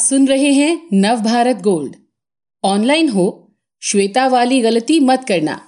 [0.00, 1.94] सुन रहे हैं नव भारत गोल्ड।
[2.64, 3.26] ऑनलाइन हो,
[3.82, 5.60] श्वेता वाली गलती मत करना।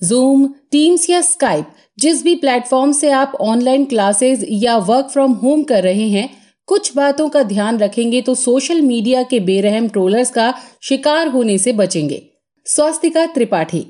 [0.00, 1.66] जूम टीम्स या स्काइप
[1.98, 6.28] जिस भी प्लेटफॉर्म से आप ऑनलाइन क्लासेस या वर्क फ्रॉम होम कर रहे हैं,
[6.68, 11.72] कुछ बातों का ध्यान रखेंगे तो सोशल मीडिया के बेरहम ट्रोलर्स का शिकार होने से
[11.72, 12.22] बचेंगे।
[12.66, 13.86] स्वास्तिका त्रिपाठी।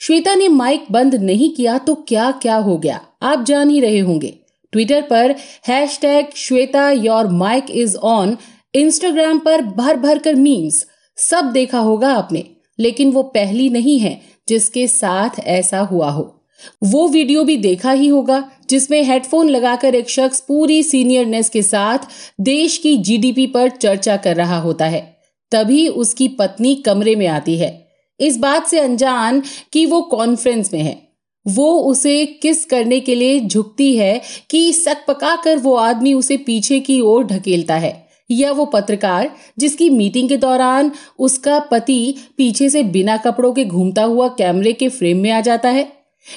[0.00, 3.00] श्वेता ने माइक बंद नहीं किया तो क्या क्या हो गया?
[3.22, 4.34] आप जान ही रहे होंगे।
[4.72, 5.34] ट्विटर पर
[6.02, 8.36] hashtag Shweta your mic is on
[8.74, 12.44] Instagram पर भर भर कर मीम्स सब देखा होगा आपने,
[12.78, 16.44] लेकिन वो पहली नहीं है जिसके साथ ऐसा हुआ हो।
[16.84, 21.98] वो वीडियो भी देखा ही होगा, जिसमें हेडफोन लगाकर एक शख्स पूरी सीनियरनेस के साथ
[22.40, 25.16] देश की जीडीपी पर चर्चा कर रहा होता है।
[25.52, 27.88] तभी उसकी पत्नी कमरे में आती है।
[28.20, 29.42] इस बात से अनजान
[29.72, 31.08] कि वो कॉन्फ्रेंस में है।
[31.46, 36.36] वो उसे किस करने के लिए झुकती है कि सक पका कर वो आदमी उसे
[36.36, 42.70] पीछे की ओर ढकेलता है। या वो पत्रकार जिसकी मीटिंग के दौरान उसका पति पीछे
[42.70, 45.92] से बिना कपड़ों के घूमता हुआ कैमरे के फ्रेम में आ जाता है।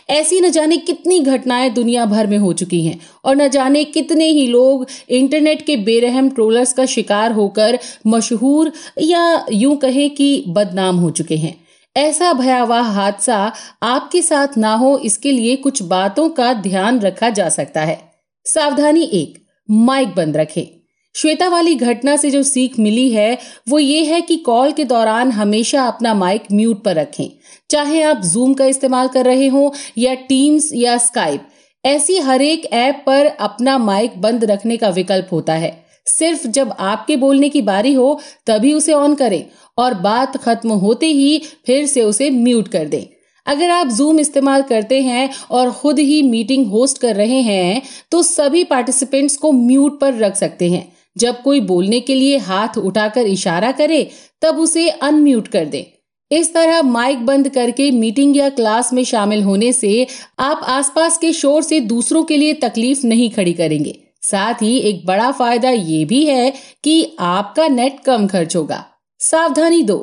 [0.09, 4.25] ऐसी न जाने कितनी घटनाएँ दुनिया भर में हो चुकी हैं और न जाने कितने
[4.25, 8.71] ही लोग इंटरनेट के बेरहम ट्रोलर्स का शिकार होकर मशहूर
[9.01, 11.55] या यूँ कहें कि बदनाम हो चुके हैं।
[11.97, 17.49] ऐसा भयावह हादसा आपके साथ ना हो, इसके लिए कुछ बातों का ध्यान रखा जा
[17.49, 18.11] सकता है।
[18.45, 20.82] सावधानी एक, माइक बंद रखें।
[21.15, 23.37] श्वेता वाली घटना से जो सीख मिली है,
[23.69, 27.29] वो ये है कि कॉल के दौरान हमेशा अपना माइक म्यूट पर रखें।
[27.69, 31.47] चाहे आप जूम का इस्तेमाल कर रहे हो या टीम्स या स्काइप
[31.83, 36.73] ऐसी हर एक ऐप पर अपना माइक बंद रखने का विकल्प होता है। सिर्फ़ जब
[36.79, 39.45] आपके बोलने की बारी हो, तभी उसे ऑन करें
[39.77, 43.05] और बात खत्म होते ही फिर से उसे म्यूट कर दें।
[43.45, 48.23] अगर आप जूम इस्तेमाल करते हैं और खुद ही मीटिंग होस्ट कर रहे हैं तो
[48.23, 53.21] सभी पार्टिसिपेंट्स को म्यूट पर रख सकते हैं। जब कोई बोलने के लिए हाथ उठाकर
[53.21, 54.09] इशारा करे,
[54.41, 55.83] तब उसे अनम्यूट कर दें।
[56.31, 60.07] इस तरह माइक बंद करके मीटिंग या क्लास में शामिल होने से
[60.39, 65.05] आप आसपास के शोर से दूसरों के लिए तकलीफ़ नहीं खड़ी करेंगे। साथ ही एक
[65.05, 68.85] बड़ा फ़ायदा ये भी है कि आपका नेट कम खर्च होगा।
[69.19, 69.97] सावधानी दो।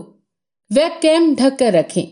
[0.73, 2.03] वेब कैम ढक कर रखें।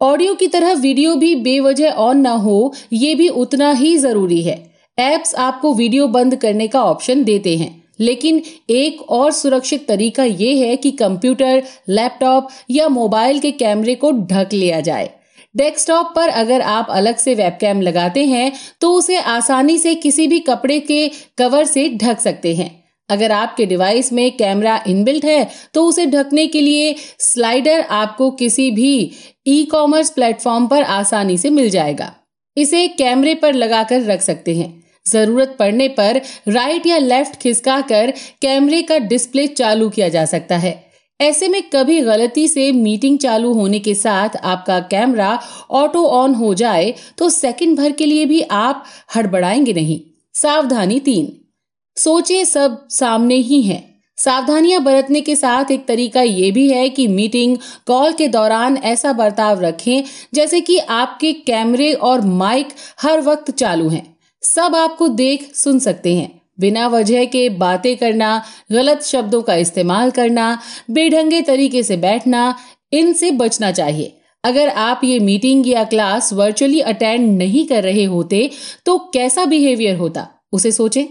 [0.00, 4.70] ऑडियो की तरह वीडियो भी बेवजह ऑन ना हो, ये भी उतना ही ज़रूरी है।
[4.98, 10.56] एप्स आपको वीडियो बंद करने का ऑप्शन देते हैं। लेकिन एक और सुरक्षित तरीका ये
[10.58, 15.10] है कि कंप्यूटर, लैपटॉप या मोबाइल के कैमरे को ढक लिया जाए।
[15.56, 20.38] डेस्कटॉप पर अगर आप अलग से वेबकैम लगाते हैं तो उसे आसानी से किसी भी
[20.40, 22.78] कपड़े के कवर से ढक सकते हैं।
[23.08, 28.70] अगर आपके डिवाइस में कैमरा इनबिल्ट है तो उसे ढकने के लिए स्लाइडर आपको किसी
[28.70, 29.10] भी
[29.46, 32.14] ई कॉमर्स प्लेटफॉर्म पर आसानी से मिल जाएगा।
[32.56, 38.12] इसे कैमरे पर लगाकर रख सकते हैं। ज़रूरत पड़ने पर राइट या लेफ़्ट खिसकाकर
[38.42, 40.90] कैमरे का डिस्प्ले चालू किया जा सकता है।
[41.20, 45.38] ऐसे में कभी गलती से मीटिंग चालू होने के साथ आपका कैमरा
[45.70, 48.84] ऑटो ऑन हो जाए तो सेकंड भर के लिए भी आप
[49.16, 50.00] हड़बड़ाएँगे नहीं।
[50.34, 51.32] सावधानी तीन।
[51.96, 53.82] सोचे सब सामने ही है।
[54.18, 57.56] सावधानियाँ बरतने के साथ एक तरीका ये भी है कि मीटिंग,
[57.86, 60.02] कॉल के दौरान ऐसा बर्ताव रखें,
[60.34, 62.68] जैसे कि आपके कैमरे और माइक
[63.02, 68.42] हर वक्त चालू हैं। सब आपको देख सुन सकते हैं। बिना वजह के बातें करना,
[68.72, 70.58] गलत शब्दों का इस्तेमाल करना,
[70.90, 72.54] बेढंगे तरीके से बैठना,
[72.92, 78.50] इनसे बचना चाहिए। अगर आप ये मीटिंग या क्लास वर्चुअली अटेंड नहीं कर रहे होते
[78.86, 80.26] तो कैसा बिहेवियर होता?
[80.52, 81.04] उसे सोचें।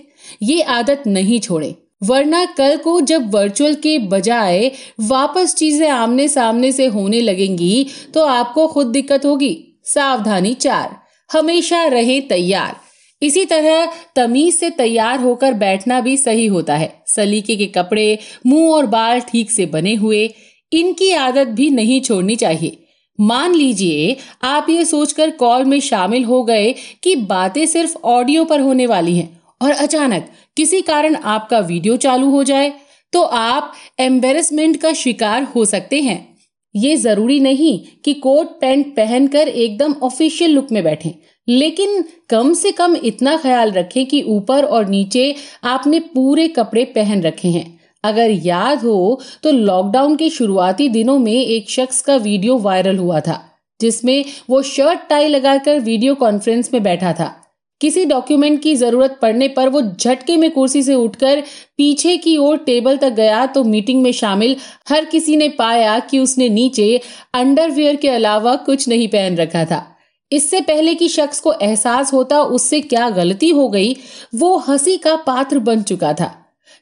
[0.43, 1.73] ये आदत नहीं छोड़ें।
[2.03, 8.25] वरना कल को जब वर्चुअल के बजाय वापस चीज़ें आमने सामने से होने लगेंगी तो
[8.25, 10.95] आपको खुद दिक्कत होगी। सावधानी चार।
[11.29, 12.75] हमेशा रहे तैयार।
[13.21, 18.73] इसी तरह तमीज से तैयार होकर बैठना भी सही होता है। सलीके के कपड़े, मुँह
[18.73, 20.29] और बाल ठीक से बने हुए,
[20.71, 22.77] इनकी आदत भी नहीं छोड़नी चाहिए।
[23.19, 28.59] मान लीजिए, आप ये सोचकर कॉल में शामिल हो गए कि बातें सिर्फ़ ऑडियो पर
[28.59, 32.71] होने वाली हैं और अचानक किसी कारण आपका वीडियो चालू हो जाए
[33.13, 36.27] तो आप एम्बेरसमेंट का शिकार हो सकते हैं।
[36.75, 41.11] ये ज़रूरी नहीं कि कोट पैंट पहनकर एकदम ऑफिशियल लुक में बैठें।
[41.49, 45.35] लेकिन कम से कम इतना ख्याल रखें कि ऊपर और नीचे
[45.65, 51.33] आपने पूरे कपड़े पहन रखे हैं। अगर याद हो तो लॉकडाउन के शुरुआती दिनों में
[51.33, 53.41] एक शख्स का वीडियो वायरल हुआ था,
[53.79, 57.35] जिसमें वो शर्ट टाई लगाकर वीडियो कॉन्फ्रेंस में बैठा था।
[57.81, 61.43] किसी डॉक्यूमेंट की ज़रूरत पड़ने पर वो झटके में कुर्सी से उठकर
[61.77, 64.55] पीछे की ओर टेबल तक गया तो मीटिंग में शामिल
[64.89, 66.99] हर किसी ने पाया कि उसने नीचे
[67.33, 69.88] अंडरवियर के अलावा कुछ नहीं पहन रखा था।
[70.31, 73.95] इससे पहले कि शख्स को एहसास होता उससे क्या गलती हो गई,
[74.35, 76.35] वो हँसी का पात्र बन चुका था।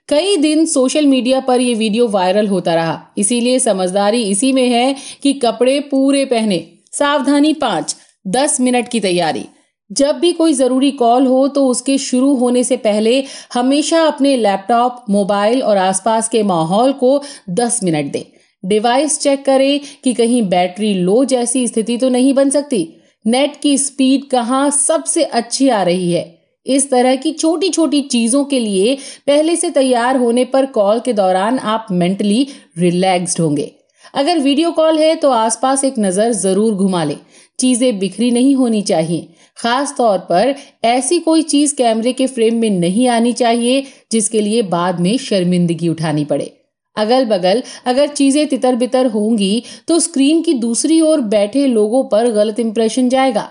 [0.10, 4.96] कई दिन सोशल मीडिया पर यह वीडियो वायरल होता रहा। इसीलिए समझदारी इसी में है
[5.24, 7.96] कि कपड़े पूरे पहने। सावधानी पाँच,
[8.28, 9.46] दस मिनट की तैयारी।
[9.92, 13.24] जब भी कोई ज़रूरी कॉल हो तो उसके शुरू होने से पहले
[13.54, 18.24] हमेशा अपने लैपटॉप, मोबाइल और आसपास के माहौल को 10 मिनट दें।
[18.66, 22.94] डिवाइस चेक करें कि कहीं बैटरी लो जैसी स्थिति तो नहीं बन सकती।
[23.28, 26.36] नेट की स्पीड कहाँ सबसे अच्छी आ रही है?
[26.66, 28.96] इस तरह की छोटी छोटी चीज़ों के लिए
[29.28, 32.48] पहले से तैयार होने पर कॉल के दौरान आप मेंटली
[32.78, 33.72] रिलैक्स्ड होंगे।
[34.14, 37.18] अगर वीडियो कॉल है तो आसपास एक नज़र ज़रूर घुमा लें।
[37.60, 39.28] चीज़ें बिखरी नहीं होनी चाहिए।
[39.58, 40.54] खास तौर पर
[40.86, 45.90] ऐसी कोई चीज़ कैमरे के फ्रेम में नहीं आनी चाहिए, जिसके लिए बाद में शर्मिंदगी
[45.90, 46.52] उठानी पड़े।
[46.98, 52.32] अगल बगल अगर चीज़ें तितर बितर होंगी तो स्क्रीन की दूसरी ओर बैठे लोगों पर
[52.32, 53.50] गलत इंप्रेशन जाएगा।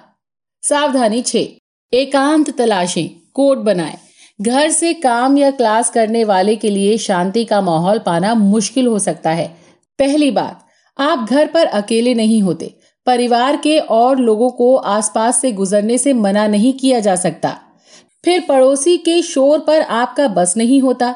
[0.63, 1.41] सावधानी छे।
[1.93, 3.97] एकांत तलाशें कोड बनाएँ।
[4.41, 8.99] घर से काम या क्लास करने वाले के लिए शांति का माहौल पाना मुश्किल हो
[8.99, 9.47] सकता है।
[9.99, 10.65] पहली बात,
[10.99, 12.75] आप घर पर अकेले नहीं होते।
[13.07, 17.57] परिवार के और लोगों को आसपास से गुजरने से मना नहीं किया जा सकता।
[18.25, 21.15] फिर पड़ोसी के शोर पर आपका बस नहीं होता।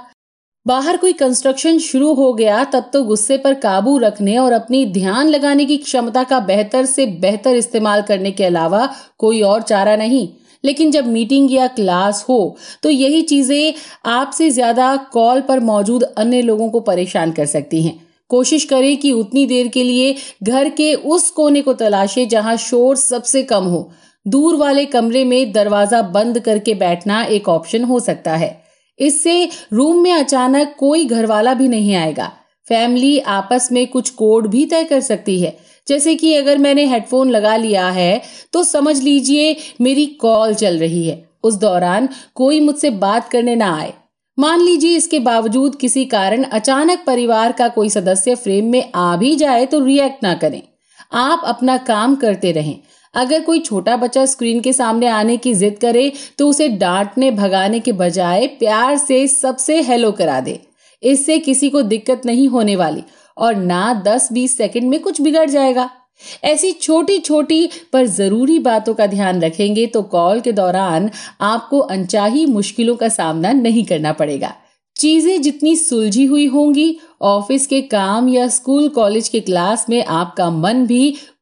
[0.67, 5.29] बाहर कोई कंस्ट्रक्शन शुरू हो गया, तब तो गुस्से पर काबू रखने और अपनी ध्यान
[5.29, 10.29] लगाने की क्षमता का बेहतर से बेहतर इस्तेमाल करने के अलावा कोई और चारा नहीं।
[10.65, 13.75] लेकिन जब मीटिंग या क्लास हो तो यही चीज़ें
[14.09, 17.99] आपसे ज़्यादा कॉल पर मौजूद अन्य लोगों को परेशान कर सकती हैं।
[18.31, 22.97] कोशिश करें कि उतनी देर के लिए घर के उस कोने को तलाशे जहाँ शोर
[22.99, 23.91] सबसे कम हो।
[24.27, 28.59] दूर वाले कमरे में दरवाज़ा बंद करके बैठना एक ऑप्शन हो सकता है।
[29.01, 32.31] इससे रूम में अचानक कोई घर वाला भी नहीं आएगा।
[32.69, 35.57] फैमिली आपस में कुछ कोड भी तय कर सकती है।
[35.87, 38.21] जैसे कि अगर मैंने हेडफोन लगा लिया है
[38.53, 43.75] तो समझ लीजिए मेरी कॉल चल रही है। उस दौरान कोई मुझसे बात करने ना
[43.77, 43.93] आए।
[44.39, 49.35] मान लीजिए इसके बावजूद किसी कारण अचानक परिवार का कोई सदस्य फ्रेम में आ भी
[49.37, 50.63] जाए तो रिएक्ट ना करें।
[51.13, 52.77] आप अपना काम करते रहें।
[53.15, 57.81] अगर कोई छोटा बच्चा स्क्रीन के सामने आने की जिद करे तो उसे डांटने, भगाने
[57.81, 60.59] के बजाय प्यार से सबसे हेलो करा दे।
[61.03, 63.03] इससे किसी को दिक्कत नहीं होने वाली
[63.37, 65.89] और ना 10-20 सेकंड में कुछ बिगड़ जाएगा।
[66.45, 71.11] ऐसी छोटी छोटी पर ज़रूरी बातों का ध्यान रखेंगे तो कॉल के दौरान
[71.41, 74.53] आपको अनचाही मुश्किलों का सामना नहीं करना पड़ेगा।
[74.97, 80.51] चीज़ें जितनी सुलझी हुई होंगी, ऑफ़िस के काम या स्कूल, कॉलेज के क्लास में आपका
[80.51, 81.17] मन भी